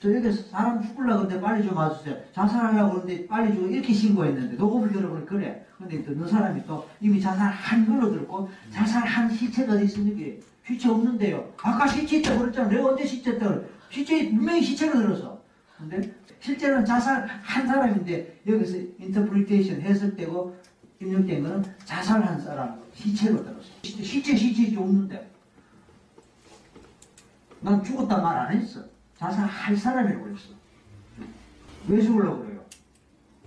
저 0.00 0.14
여기서 0.14 0.42
사람 0.48 0.80
죽으려고 0.82 1.26
그러는데 1.26 1.40
빨리 1.40 1.62
좀 1.62 1.76
와주세요. 1.76 2.16
자살하려고 2.32 3.00
그러는데 3.02 3.26
빨리 3.26 3.54
좀 3.54 3.70
이렇게 3.70 3.92
신고했는데 3.92 4.56
녹음을 4.56 4.90
들어보니 4.92 5.26
그래. 5.26 5.66
근데 5.76 6.02
듣는 6.02 6.26
사람이 6.26 6.62
또 6.66 6.88
이미 7.00 7.20
자살한 7.20 7.86
걸로 7.86 8.10
들었고 8.10 8.48
자살한 8.70 9.30
시체가 9.30 9.74
어디 9.74 9.84
있습니까? 9.84 10.42
시체 10.66 10.88
없는데요. 10.88 11.52
아까 11.62 11.86
시체 11.86 12.18
있다고 12.18 12.40
그랬잖아. 12.40 12.68
내가 12.68 12.88
언제 12.88 13.04
시체 13.04 13.32
있다고. 13.32 13.66
시체 13.90 14.30
분명히 14.30 14.62
시체로 14.62 14.98
들었어. 15.00 15.40
근데 15.76 16.14
실제로는 16.40 16.84
자살한 16.86 17.66
사람인데 17.66 18.40
여기서 18.46 18.78
interpretation 18.98 19.82
해석되고 19.82 20.56
입력된 21.00 21.42
거는 21.42 21.62
자살한 21.84 22.40
사람 22.40 22.80
시체로 22.94 23.42
들었어. 23.42 23.68
시체 23.82 24.34
시체 24.34 24.76
없는데 24.78 25.28
난 27.60 27.82
죽었다 27.84 28.16
말 28.18 28.38
안 28.38 28.52
했어. 28.56 28.89
자살할 29.20 29.76
사람이라고 29.76 30.24
그랬어. 30.24 30.48
왜 31.88 32.00
죽으려고 32.00 32.42
그래요? 32.42 32.64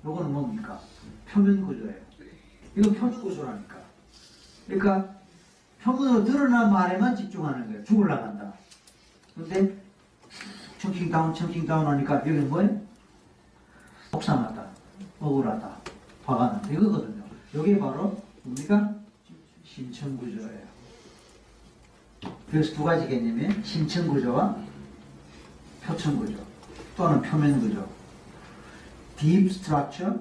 요거는 0.06 0.32
뭡니까? 0.32 0.80
표면 1.28 1.66
구조예요. 1.66 1.96
이건 2.76 2.94
표면 2.94 3.20
구조라니까. 3.20 3.78
그러니까 4.68 5.16
표면으로 5.82 6.26
드러난 6.26 6.72
말에만 6.72 7.16
집중하는 7.16 7.68
거예요. 7.68 7.84
죽으려고 7.86 8.24
한다. 8.24 8.54
근데 9.34 9.76
청킹 10.78 11.10
다운, 11.10 11.34
청킹 11.34 11.66
다운 11.66 11.88
하니까 11.88 12.20
여기는 12.20 12.50
뭐예요? 12.50 12.80
속상하다, 14.12 14.68
억울하다, 15.20 15.76
화가 16.26 16.48
난다. 16.50 16.70
이거거든요. 16.70 17.24
이게 17.52 17.80
바로 17.80 18.22
뭡니까? 18.44 18.94
심층 19.66 20.16
구조예요. 20.18 20.68
그래서 22.52 22.76
두 22.76 22.84
가지 22.84 23.08
개념이 23.08 23.64
심층 23.64 24.08
구조와 24.08 24.56
표층구조 25.86 26.38
또는 26.96 27.22
표면구조. 27.22 27.88
Deep 29.18 29.48
structure, 29.50 30.20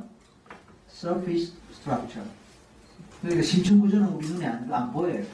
surface 0.91 1.53
structure. 1.73 2.29
그러니까 3.21 3.43
심층 3.43 3.81
구조는 3.81 4.09
우리 4.09 4.27
눈에 4.29 4.47
안, 4.47 4.73
안 4.73 4.93
보여요. 4.93 5.25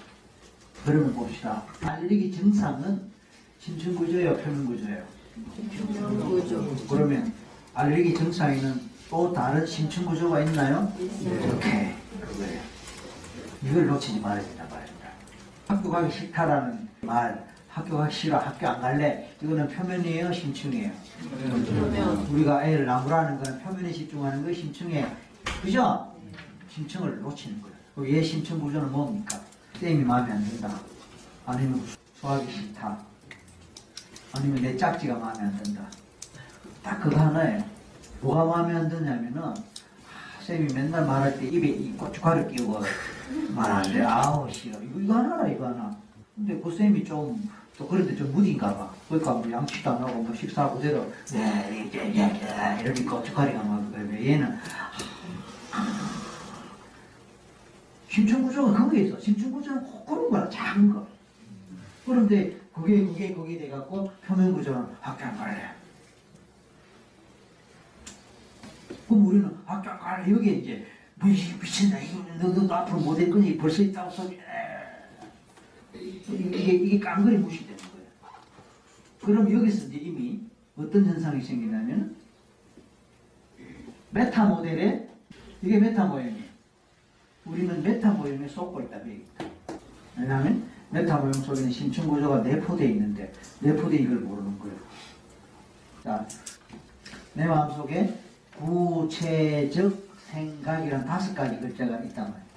그러면 0.84 1.14
봅시다. 1.14 1.62
알레르기 1.82 2.32
증상은 2.32 3.10
심층 3.58 3.94
구조예요, 3.94 4.36
표면 4.36 4.66
구조예요? 4.66 5.04
그러면 6.88 7.32
알레르기 7.74 8.14
증상에는 8.14 8.88
또 9.10 9.32
다른 9.32 9.66
심층 9.66 10.04
구조가 10.04 10.40
있나요? 10.42 10.92
이렇게 10.98 11.94
그거예요. 12.20 12.60
이걸 13.64 13.86
놓치지 13.86 14.20
말아야 14.20 14.42
된다 14.42 14.66
말입니다. 14.70 15.08
학교 15.66 15.90
가기 15.90 16.12
싫다라는 16.12 16.88
말, 17.00 17.46
학교 17.68 17.96
가기 17.98 18.14
싫어, 18.14 18.38
학교 18.38 18.66
안 18.66 18.80
갈래. 18.80 19.30
이거는 19.42 19.68
표면이에요, 19.68 20.32
심층이에요. 20.32 20.90
우리가 22.30 22.64
애를 22.64 22.86
나무라는 22.86 23.42
거는 23.42 23.60
표면에 23.60 23.92
집중하는 23.92 24.44
거 24.44 24.52
심층에 24.52 25.06
그죠? 25.62 26.12
심층을 26.70 27.20
놓치는 27.20 27.60
거예요. 27.62 27.76
그얘 27.94 28.22
심층 28.22 28.60
구조는 28.60 28.90
뭡니까? 28.90 29.40
쌤이 29.80 30.02
마음에 30.04 30.32
안 30.32 30.44
든다. 30.44 30.70
아니면 31.46 31.82
소화기 32.14 32.50
싫다. 32.50 32.98
아니면 34.32 34.62
내 34.62 34.76
짝지가 34.76 35.16
마음에 35.16 35.40
안 35.40 35.62
든다. 35.62 35.82
딱 36.82 37.00
그거 37.00 37.18
하나예요. 37.20 37.64
뭐가 38.20 38.44
마음에 38.44 38.74
안 38.74 38.88
드냐면은 38.88 39.42
아, 39.42 39.54
쌤이 40.42 40.72
맨날 40.72 41.04
말할 41.04 41.38
때 41.38 41.46
입에 41.46 41.68
이 41.68 41.92
고춧가루 41.96 42.48
끼고 42.48 42.80
말하는데 43.54 44.02
아우 44.02 44.50
싫어. 44.50 44.80
이거, 44.80 45.00
이거 45.00 45.14
하나라 45.14 45.48
이거 45.48 45.66
하나. 45.66 45.96
근데 46.34 46.60
그 46.60 46.70
쌤이 46.76 47.04
좀, 47.04 47.48
또 47.78 47.86
그런데 47.86 48.14
좀 48.16 48.32
무딘가 48.32 48.76
봐. 48.76 48.92
그러니까 49.08 49.32
뭐 49.34 49.50
양치도 49.50 49.88
안 49.90 50.02
하고 50.02 50.20
뭐 50.20 50.34
식사 50.34 50.68
그대로 50.68 51.10
네, 51.32 51.84
이제 51.86 52.08
이제 52.08 52.26
이제 52.36 52.82
이렇게 52.82 53.04
고춧가루가 53.04 53.62
막. 53.62 53.78
얘는 53.94 54.58
심층구조가 58.08 58.84
그게 58.88 59.02
있어. 59.02 59.20
심층구조는 59.20 59.84
꼭 59.84 60.06
그런 60.06 60.28
거야. 60.30 60.50
작은 60.50 60.92
거. 60.92 61.06
그런데 62.04 62.56
그게 62.74 63.04
그게 63.06 63.32
그게 63.32 63.58
돼갖고 63.58 64.10
표면구조는 64.26 64.84
안 65.00 65.16
갈래. 65.16 65.70
그럼 69.06 69.26
우리는 69.26 69.56
안 69.66 69.80
갈래. 69.82 70.32
여기에 70.32 70.52
이제 70.54 70.86
미친다. 71.22 72.00
이거 72.00 72.24
너, 72.40 72.48
너 72.66 72.74
앞으로 72.74 72.98
못할 72.98 73.30
거니 73.30 73.56
벌써 73.56 73.82
있다고 73.82 74.10
소리. 74.10 74.36
이게 76.00 76.72
이게 76.72 76.98
깡그리 76.98 77.38
무시되는 77.38 77.76
거예요. 77.76 78.06
그럼 79.22 79.52
여기서 79.52 79.86
이제 79.86 79.98
이미 79.98 80.40
어떤 80.76 81.04
현상이 81.04 81.42
생기냐면 81.42 82.16
meta 84.10 84.46
model에 84.46 85.08
이게 85.62 85.78
meta 85.78 86.06
모형이에요. 86.06 86.48
우리는 87.44 87.82
meta 87.82 88.12
모형에 88.12 88.46
속고 88.46 88.80
있다 88.82 89.02
이 89.02 89.06
말입니다. 89.06 89.44
왜냐하면 90.16 90.68
meta 90.90 91.18
모형 91.18 91.32
속에는 91.32 91.70
심층 91.70 92.08
구조가 92.08 92.40
내포되어 92.42 92.88
있는데 92.88 93.32
내포되어 93.60 93.98
이걸 93.98 94.18
모르는 94.18 94.58
거예요. 94.58 94.76
자, 96.04 96.26
내 97.34 97.46
마음속에 97.46 98.14
구체적 98.58 100.08
생각이란 100.30 101.04
다섯 101.04 101.34
가지 101.34 101.58
글자가 101.58 101.98
있단 102.00 102.30
말이다. 102.30 102.48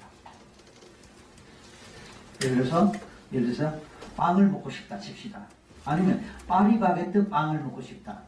예를 2.44 2.56
들어서 2.58 2.92
예를 3.32 3.54
들어서 3.54 3.78
빵을 4.16 4.50
먹고 4.50 4.70
싶다 4.70 5.00
칩시다. 5.00 5.42
아니면 5.86 6.22
파리바게뜨 6.48 7.30
빵을 7.30 7.64
먹고 7.64 7.82
싶다. 7.82 8.20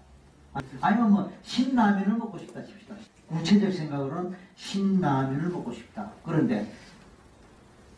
아니면 0.82 1.12
뭐 1.12 1.32
신라면을 1.44 2.18
먹고 2.18 2.38
싶다 2.38 2.64
칩시다. 2.64 2.96
구체적 3.28 3.72
생각으로는 3.74 4.36
신라면을 4.56 5.50
먹고 5.50 5.72
싶다. 5.74 6.12
그런데 6.24 6.72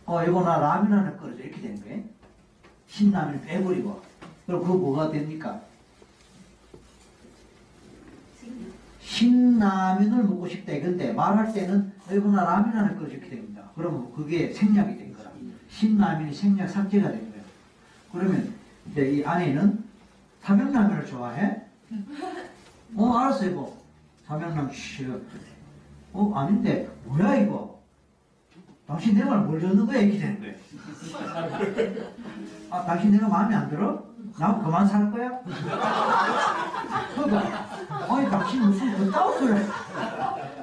어 0.05 0.23
이거 0.23 0.43
나 0.43 0.57
라면 0.59 0.93
하나 0.93 1.17
끓여줘 1.17 1.43
이렇게 1.43 1.61
되는 1.61 1.81
거예요. 1.81 2.03
신라면 2.87 3.41
빼버리고 3.41 4.01
그럼 4.45 4.61
그거 4.61 4.75
뭐가 4.75 5.11
됩니까? 5.11 5.61
신라면을 8.99 10.23
먹고 10.23 10.47
싶다 10.47 10.73
이건데 10.73 11.11
말할 11.13 11.53
때는 11.53 11.93
이거 12.11 12.29
나 12.29 12.43
라면 12.43 12.77
하나 12.77 12.95
끓여줘 12.95 13.13
이렇게 13.13 13.29
됩니다. 13.29 13.63
그러면 13.75 14.13
그게 14.13 14.53
생략이 14.53 14.95
된 14.97 14.99
거라. 14.99 15.04
신라면이 15.79 16.33
생략 16.33 16.69
삭제가 16.69 17.11
된 17.11 17.19
거예요. 17.31 17.43
그러면 18.11 18.53
이제 18.89 19.11
이 19.11 19.25
안에는 19.25 19.83
삼양라면을 20.41 21.05
좋아해? 21.05 21.61
어 22.95 23.17
알았어 23.17 23.45
이거 23.45 23.75
삼양라면 24.25 24.71
싫어 24.71 25.19
어 26.13 26.33
아닌데 26.33 26.89
뭐야 27.03 27.35
이거 27.37 27.81
당신 28.87 29.15
내말뭘 29.15 29.59
듣는 29.59 29.85
거야 29.85 29.97
이렇게 29.99 30.19
되는 30.19 30.39
거야 30.39 30.53
아 32.69 32.85
당신 32.85 33.11
내가 33.11 33.27
마음에 33.27 33.53
안 33.55 33.69
들어? 33.69 34.05
나 34.39 34.57
그만 34.59 34.87
살 34.87 35.11
거야? 35.11 35.39
그러니까 37.15 37.67
아니 38.13 38.29
당신 38.29 38.61
무슨 38.61 38.97
그따위 38.97 39.37
소리 39.39 39.59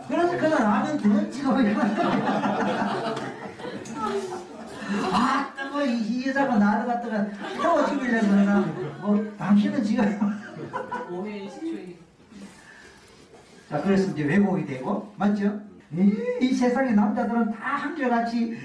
그래서 0.09 0.37
그냥 0.39 0.59
라면 0.63 0.99
던지고 0.99 1.61
이러는 1.61 1.95
거야 1.97 3.15
아, 5.13 5.53
뜨거 5.57 5.85
이, 5.85 5.99
이 6.01 6.29
여자가 6.29 6.57
나를 6.59 6.87
갖다가 6.87 7.27
태워 7.61 7.87
죽이려고 7.87 8.27
그러나? 8.29 8.61
뭐 9.01 9.33
당신은 9.39 9.83
지금. 9.85 10.19
오해 11.11 11.49
식초이. 11.49 11.97
자 13.69 13.81
그래서 13.83 14.11
이제 14.13 14.25
왜곡이 14.25 14.67
되고 14.67 15.13
맞죠? 15.17 15.61
이, 15.93 16.13
이 16.41 16.55
세상에 16.55 16.93
남자들은 16.93 17.53
다 17.53 17.77
한결같이 17.77 18.57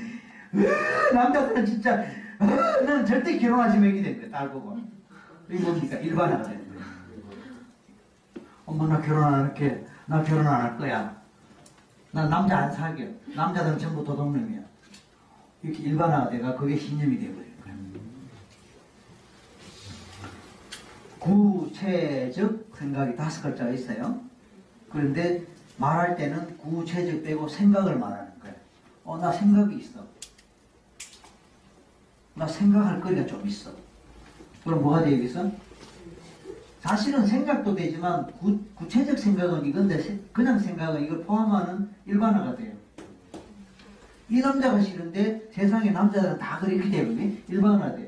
으, 0.54 1.13
남자들은 1.13 1.66
진짜 1.66 2.04
으, 2.42 2.84
는 2.84 3.06
절대 3.06 3.38
결혼하지 3.38 3.78
말게 3.80 4.02
된 4.02 4.20
거야 4.22 4.30
딸 4.40 4.50
보고. 4.52 4.78
이게 5.50 5.63
뭡니까? 5.63 5.96
일반화가 5.98 6.44
되는 6.44 6.60
거야. 6.74 6.86
엄마 8.66 8.86
나 8.88 9.02
결혼 9.02 9.24
안 9.24 9.34
할게. 9.46 9.86
나 10.06 10.22
결혼 10.24 10.46
안 10.48 10.62
할 10.62 10.78
거야. 10.78 11.16
나 12.12 12.28
남자 12.28 12.58
안 12.58 12.72
사겨. 12.72 13.06
남자들은 13.36 13.78
전부 13.80 14.04
도둑놈이야 14.04 14.60
이렇게 15.63 15.84
일반화가 15.84 16.30
돼가 16.30 16.56
그게 16.56 16.78
신념이 16.78 17.17
거야 17.36 17.48
구체적 21.20 22.67
생각이 22.76 23.15
다섯 23.15 23.41
글자가 23.41 23.72
있어요 23.72 24.22
그런데 24.89 25.43
말할 25.78 26.15
때는 26.15 26.58
구체적 26.58 27.24
빼고 27.24 27.48
생각을 27.48 27.98
말하는 28.00 28.32
거예요. 28.39 28.56
어, 29.04 29.17
나 29.17 29.32
생각이 29.32 29.76
있어. 29.78 30.04
나 32.34 32.48
생각할 32.48 33.00
거리가 33.02 33.26
좀 33.26 33.46
있어. 33.46 33.72
그럼 34.63 34.82
뭐가 34.82 35.04
되겠어? 35.04 35.52
사실은 36.82 37.28
생각도 37.28 37.76
되지만 37.76 38.26
구, 38.38 38.58
구체적 38.76 39.20
생각은 39.20 39.65
이건데 39.65 40.02
세- 40.02 40.20
그냥 40.32 40.58
생각은 40.58 41.04
이걸 41.04 41.24
포함하는 41.24 41.89
일반화가 42.06 42.56
돼요. 42.56 42.74
이 44.30 44.42
남자가 44.42 44.82
싫은데 44.82 45.50
세상의 45.54 45.92
남자들은 45.92 46.38
다 46.38 46.60
그렇기 46.60 46.92
때문에 46.92 47.44
일반화 47.48 47.96
돼요. 47.96 48.08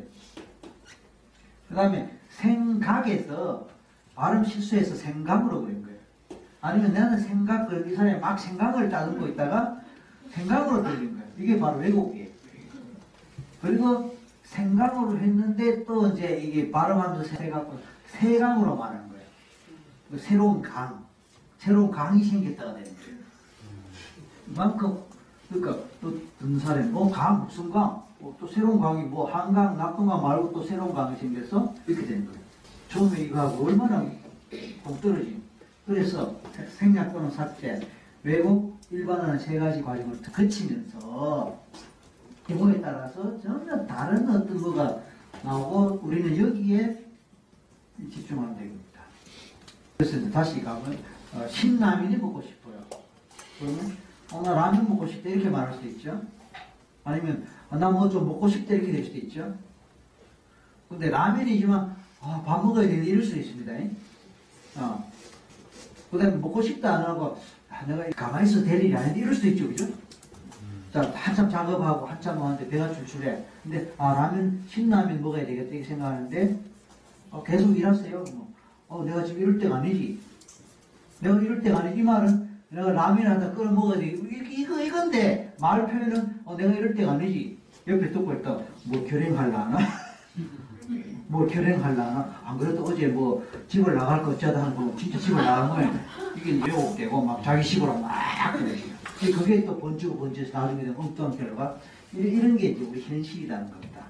그 1.69 1.75
다음에 1.75 2.09
생각에서 2.29 3.67
발음 4.15 4.43
실수해서 4.43 4.95
생각으로 4.95 5.61
그린 5.61 5.81
거예요. 5.83 5.99
아니면 6.61 6.93
나는 6.93 7.17
생각을 7.17 7.89
이 7.89 7.95
사람이 7.95 8.19
막 8.19 8.37
생각을 8.37 8.89
따듬고 8.89 9.27
있다가 9.27 9.79
생각으로 10.31 10.83
들린 10.83 11.17
거예요. 11.17 11.31
이게 11.37 11.59
바로 11.59 11.77
왜곡이에요. 11.77 12.27
그리고 13.61 14.17
생각으로 14.43 15.17
했는데 15.17 15.85
또 15.85 16.07
이제 16.07 16.37
이게 16.37 16.69
발음하면서 16.69 17.35
세갖고 17.35 17.79
세강으로 18.07 18.75
말하는 18.75 19.07
거예요. 19.07 19.23
그 20.11 20.17
새로운 20.17 20.61
강, 20.61 21.05
새로운 21.59 21.91
강이 21.91 22.23
생겼다가 22.23 22.73
되는 22.73 22.91
거예요. 22.97 23.19
이만큼 24.49 25.08
그러니까 25.49 25.83
또 25.99 26.13
듣는 26.39 26.59
사람이 26.59 26.91
어, 26.93 27.09
강 27.09 27.45
무슨 27.45 27.69
강? 27.69 28.03
어, 28.21 28.35
또 28.39 28.47
새로운 28.47 28.79
강이 28.79 29.03
뭐 29.03 29.29
한강, 29.31 29.77
낙동강 29.77 30.21
말고 30.21 30.53
또 30.53 30.63
새로운 30.63 30.93
강이 30.93 31.17
생겨서 31.17 31.73
이렇게 31.87 32.05
되는 32.05 32.25
거예요. 32.25 32.39
처음에 32.89 33.21
이거하고 33.21 33.65
얼마나 33.65 34.05
동떨어지 34.83 35.41
그래서 35.85 36.35
생략 36.77 37.11
또는 37.11 37.31
삭제, 37.31 37.79
왜곡, 38.23 38.77
일반화는 38.91 39.39
세 39.39 39.57
가지 39.57 39.81
과정을 39.81 40.21
거치면서 40.21 41.57
경우에 42.47 42.81
따라서 42.81 43.39
전혀 43.41 43.85
다른 43.85 44.29
어떤 44.29 44.61
거가 44.61 44.99
나오고 45.43 46.01
우리는 46.03 46.37
여기에 46.37 47.05
집중하면 48.11 48.55
되겠다. 48.55 49.01
그래서 49.97 50.29
다시 50.31 50.61
가면 50.61 50.97
어, 51.33 51.47
신라면이 51.47 52.17
먹고 52.17 52.41
싶어요. 52.41 52.81
그러면 53.59 53.97
어, 54.31 54.41
나 54.43 54.53
라면 54.53 54.87
먹고 54.89 55.07
싶다 55.07 55.29
이렇게 55.29 55.49
말할 55.49 55.73
수도 55.73 55.87
있죠. 55.87 56.21
아니면 57.03 57.47
나뭐 57.71 58.09
좀 58.09 58.27
먹고 58.27 58.47
싶다 58.47 58.73
이렇게 58.73 58.91
될 58.91 59.03
수도 59.03 59.17
있죠. 59.17 59.55
근데 60.87 61.09
라면이지만 61.09 61.95
아, 62.21 62.43
밥 62.45 62.63
먹어야 62.65 62.87
되는데 62.87 63.09
이럴 63.09 63.23
수도 63.23 63.39
있습니다. 63.39 63.71
어. 64.77 65.11
그 66.11 66.17
다음에 66.17 66.35
먹고 66.37 66.61
싶다 66.61 66.95
안 66.95 67.03
하고 67.03 67.37
아, 67.69 67.85
내가 67.85 68.09
가만히 68.09 68.49
있어 68.49 68.63
될 68.63 68.83
일이 68.83 68.95
아닌데 68.95 69.19
이럴 69.21 69.33
수도 69.33 69.47
있죠. 69.47 69.67
그죠? 69.67 69.87
자, 70.91 71.01
한참 71.13 71.49
작업하고 71.49 72.07
한참 72.07 72.41
하는데 72.41 72.67
배가 72.67 72.91
출출해. 72.93 73.43
근데 73.63 73.93
아 73.97 74.13
라면 74.13 74.63
신라면 74.67 75.21
먹어야 75.21 75.45
되겠다 75.45 75.69
이렇게 75.69 75.87
생각하는데 75.87 76.59
어, 77.31 77.43
계속 77.43 77.77
일하세요. 77.77 78.23
뭐. 78.33 78.53
어, 78.87 79.03
내가 79.03 79.23
지금 79.23 79.41
이럴 79.41 79.59
때가 79.59 79.77
아니지. 79.77 80.19
내가 81.19 81.39
이럴 81.39 81.61
때가 81.61 81.79
아니지. 81.79 81.99
이 81.99 82.03
말은 82.03 82.48
내가 82.69 82.91
라면 82.91 83.25
하나 83.25 83.51
끓여 83.51 83.71
먹어야 83.71 83.99
돼. 83.99 84.05
이렇게 84.07 84.53
이거 84.61 84.81
이건데 84.81 85.53
말 85.59 85.87
표현은 85.87 86.41
어, 86.45 86.55
내가 86.55 86.71
이럴 86.71 86.93
때가 86.93 87.13
아니지. 87.13 87.57
옆에 87.87 88.11
듣고 88.11 88.33
있다. 88.33 88.59
뭐 88.85 89.03
결행할라나? 89.07 89.79
뭐 91.27 91.47
결행할라나? 91.47 92.41
안 92.45 92.57
그래도 92.57 92.83
어제 92.83 93.07
뭐 93.07 93.43
집을 93.67 93.95
나갈 93.95 94.21
거 94.21 94.31
어쩌다 94.31 94.65
하고 94.65 94.95
진짜 94.95 95.17
집을 95.17 95.43
나간 95.43 95.69
거야. 95.69 96.05
이게 96.35 96.61
왜곡되고 96.63 97.21
막 97.21 97.43
자기 97.43 97.63
식으로 97.63 97.97
막 97.97 98.11
그래. 98.55 98.75
그게 99.19 99.65
또 99.65 99.77
번지고 99.79 100.17
번지해서 100.17 100.57
나중에 100.57 100.83
되면 100.83 100.95
엉뚱한 100.97 101.37
결과 101.37 101.75
이런, 102.13 102.31
이런 102.31 102.57
게 102.57 102.67
이제 102.67 102.85
우리 102.85 103.01
현실이라는 103.01 103.69
겁니다. 103.69 104.05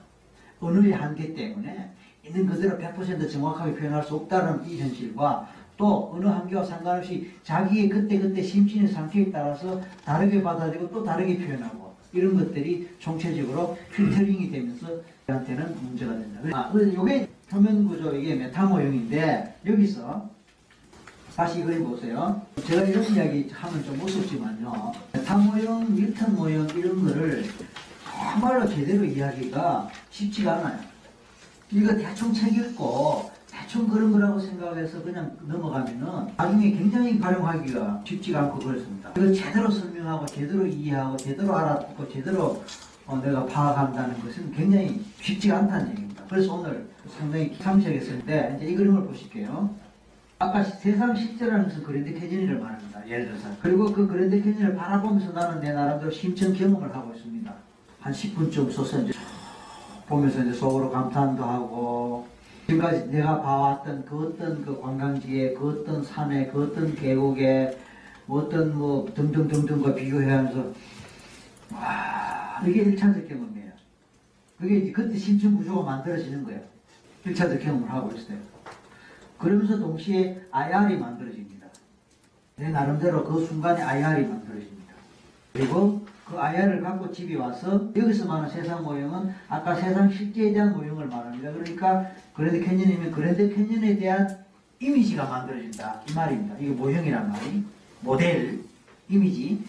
언어의 0.60 0.91
한계 0.91 1.34
때문에 1.34 1.91
있는 2.26 2.45
그대로 2.45 2.78
100% 2.78 3.32
정확하게 3.32 3.74
표현할 3.76 4.04
수 4.04 4.15
없다는 4.15 4.67
이 4.67 4.80
현실과 4.80 5.48
또 5.79 6.11
어느 6.13 6.25
한계와 6.25 6.61
상관없이 6.61 7.31
자기의 7.41 7.87
그때그때 7.87 8.43
심신의 8.43 8.89
상태에 8.89 9.31
따라서 9.31 9.81
다르게 10.03 10.43
받아들이고 10.43 10.91
또 10.91 11.01
다르게 11.05 11.37
표현하고 11.37 11.95
이런 12.11 12.37
것들이 12.37 12.89
총체적으로 12.99 13.77
필터링이 13.95 14.51
되면서 14.51 14.87
저한테는 15.25 15.75
문제가 15.81 16.11
된다. 16.11 16.39
아, 16.51 16.69
그래서 16.69 17.01
이게 17.01 17.29
표면 17.49 17.87
구조 17.87 18.13
이게 18.13 18.35
meta 18.36 18.65
모형인데 18.65 19.55
여기서 19.65 20.29
다시 21.33 21.63
그림 21.63 21.85
보세요. 21.85 22.41
제가 22.65 22.81
이런 22.81 23.03
이야기 23.15 23.49
하면 23.49 23.83
좀 23.85 23.97
무섭지만요. 23.99 24.91
meta 25.13 25.38
모형, 25.37 25.95
밀턴 25.95 26.35
모형 26.35 26.67
이런 26.71 27.05
거를 27.05 27.45
정말로 28.03 28.67
제대로 28.67 29.05
이야기가 29.05 29.89
쉽지가 30.09 30.57
않아요. 30.57 30.79
이거 31.71 31.95
대충 31.95 32.33
책 32.33 32.53
읽고 32.57 33.38
대충 33.60 33.88
그런 33.88 34.12
거라고 34.12 34.39
생각해서 34.39 35.04
그냥 35.04 35.36
넘어가면은 35.41 36.34
나중에 36.38 36.72
굉장히 36.72 37.19
활용하기가 37.19 38.04
쉽지가 38.06 38.39
않고 38.43 38.60
그렇습니다. 38.60 39.12
이걸 39.12 39.34
제대로 39.34 39.69
설명하고 39.69 40.26
제대로 40.26 40.65
이해하고 40.65 41.17
제대로 41.17 41.56
알아듣고 41.56 42.10
제대로 42.10 42.63
어, 43.06 43.17
내가 43.17 43.45
파악한다는 43.45 44.22
것은 44.22 44.52
굉장히 44.54 45.04
쉽지가 45.22 45.58
않다는 45.58 45.91
얘기입니다. 45.91 46.24
그래서 46.30 46.54
오늘 46.54 46.88
상당히 47.17 47.58
참석했을 47.58 48.26
때 48.26 48.56
이제 48.58 48.72
이 48.72 48.76
그림을 48.76 49.06
보실게요. 49.06 49.76
아까 50.38 50.63
세상 50.63 51.13
실제라면서 51.15 51.84
그랜드 51.84 52.13
캐니언을 52.17 52.60
말합니다. 52.60 53.08
예를 53.10 53.26
들어서. 53.26 53.50
그리고 53.62 53.91
그 53.91 54.08
그랜드 54.08 54.41
캐니언을 54.41 54.76
바라보면서 54.76 55.34
나는 55.34 55.60
내 55.60 55.74
나름대로 55.74 56.10
심층 56.10 56.54
경험을 56.54 56.95
하고 56.95 57.13
있습니다. 57.13 57.54
한 58.00 58.13
10분쯤 58.13 58.72
서서 58.72 59.02
이제 59.02 59.12
보면서 60.08 60.41
이제 60.43 60.54
속으로 60.54 60.89
감탄도 60.89 61.43
하고 61.43 62.28
지금까지 62.69 63.10
내가 63.10 63.41
봐왔던 63.41 64.05
그 64.05 64.27
어떤 64.27 64.63
그 64.63 64.79
관광지에 64.79 65.53
그 65.53 65.69
어떤 65.69 66.03
산에 66.03 66.47
그 66.47 66.63
어떤 66.63 66.93
계곡에 66.95 67.77
뭐 68.27 68.41
어떤 68.41 68.77
뭐 68.77 69.12
등등 69.15 69.47
등등과 69.47 69.95
비교하면서 69.95 70.73
와 71.73 72.62
이게 72.65 72.84
1차적 72.86 73.27
경험이에요. 73.27 73.71
그게 74.60 74.91
그때 74.91 75.17
심층 75.17 75.58
구조가 75.58 75.84
만들어지는 75.84 76.43
거예요. 76.43 76.62
1차적 77.25 77.62
경험을 77.63 77.89
하고 77.89 78.12
있어요. 78.15 78.38
그러면서 79.39 79.79
동시에 79.79 80.39
IR이 80.51 80.97
만들어집니다. 80.97 81.67
내 82.58 82.69
나름대로 82.69 83.23
그 83.23 83.45
순간에 83.45 83.82
IR이 83.82 84.27
만들어집니다. 84.27 84.93
그리고 85.53 86.05
그 86.29 86.39
IR을 86.39 86.82
갖고 86.82 87.12
집에 87.12 87.36
와서 87.36 87.89
여기서 87.95 88.27
말하는 88.27 88.49
세상 88.49 88.84
모형은 88.84 89.34
아까 89.47 89.73
세상 89.73 90.12
실제에 90.12 90.53
대한 90.53 90.73
모형을 90.73 91.08
말합니다. 91.08 91.51
그러니까 91.51 92.12
그랜드 92.39 92.62
캐년이면 92.62 93.12
그랜드 93.12 93.54
캐년에 93.54 93.97
대한 93.97 94.45
이미지가 94.80 95.25
만들어진다. 95.25 96.04
이 96.10 96.13
말입니다. 96.13 96.56
이게 96.58 96.69
모형이란 96.69 97.30
말이. 97.30 97.63
모델, 97.99 98.62
이미지. 99.10 99.62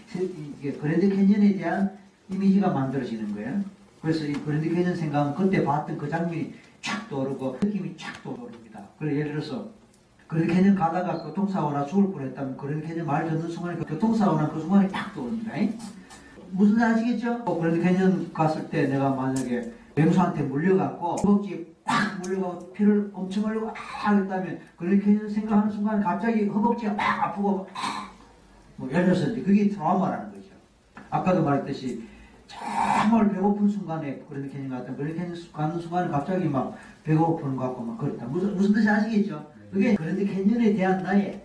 그랜드 0.81 1.09
캐년에 1.09 1.57
대한 1.57 1.99
이미지가 2.29 2.69
만들어지는 2.71 3.35
거예요. 3.35 3.61
그래서 4.01 4.25
이 4.25 4.35
그랜드 4.35 4.73
캐년 4.73 4.95
생각하면 4.95 5.35
그때 5.35 5.65
봤던 5.65 5.99
그 5.99 6.09
장면이 6.09 6.55
쫙 6.81 7.09
떠오르고 7.09 7.59
느낌이 7.61 7.97
쫙 7.97 8.23
떠오릅니다. 8.23 8.85
그래 9.01 9.17
예를 9.17 9.33
들어서 9.33 9.69
그랜드 10.29 10.55
캐년 10.55 10.77
가다가 10.77 11.25
교통사고나 11.25 11.87
죽을 11.87 12.13
뻔했다면 12.13 12.57
그랜드 12.57 12.87
캐년 12.87 13.05
말 13.05 13.29
듣는 13.29 13.49
순간에 13.49 13.79
그 13.79 13.85
교통사고나 13.85 14.49
그 14.49 14.61
순간에 14.61 14.87
딱 14.87 15.13
떠오릅니다. 15.13 15.55
무슨 16.53 16.79
지 16.79 16.85
아시겠죠? 16.85 17.43
어, 17.47 17.59
그랜드 17.59 17.83
캐년 17.83 18.33
갔을 18.33 18.71
때 18.71 18.87
내가 18.87 19.11
만약에 19.11 19.73
맹수한테 19.97 20.43
물려갖고 20.43 21.17
허벅지 21.17 21.67
에꽉 21.91 22.21
물려가고 22.23 22.73
피를 22.73 23.11
엄청 23.13 23.45
흘리고 23.45 23.67
막 23.67 23.75
그랜드 24.77 25.05
캐년 25.05 25.29
생각하는 25.29 25.71
순간에 25.71 26.03
갑자기 26.03 26.47
허벅지가 26.47 26.95
막 26.95 27.25
아프고 27.25 27.67
막뭐 28.77 28.89
들어서 28.89 29.33
이제 29.33 29.43
그게 29.43 29.69
트라우마라는 29.69 30.31
거죠. 30.33 30.51
아까도 31.11 31.43
말했듯이 31.43 32.09
정말 32.47 33.31
배고픈 33.33 33.69
순간에 33.69 34.21
갔던 34.71 34.97
그랜드 34.97 35.19
캐년 35.19 35.35
가는 35.53 35.79
순간에 35.79 36.09
갑자기 36.09 36.45
막 36.49 36.77
고프는 37.05 37.57
것 37.57 37.65
같고 37.65 37.83
막 37.83 37.99
그렇다. 37.99 38.27
무슨 38.27 38.55
무슨 38.55 38.73
뜻이 38.73 38.89
아시겠죠? 38.89 39.51
그게 39.73 39.95
그랜드 39.95 40.25
캐년에 40.25 40.75
대한 40.75 41.03
나의 41.03 41.43